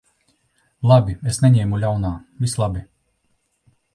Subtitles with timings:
[0.91, 1.15] Labi.
[1.33, 2.11] Es neņemu ļaunā.
[2.45, 2.85] Viss labi.